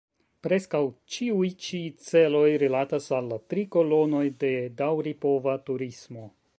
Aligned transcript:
Preskaŭ 0.45 0.79
ĉiuj-ĉi 1.15 1.81
celoj 2.07 2.47
rilatas 2.65 3.11
al 3.19 3.31
la 3.35 3.39
tri 3.53 3.67
kolonoj 3.77 4.25
de 4.45 4.53
daŭripova 4.83 5.59
turismo. 5.71 6.31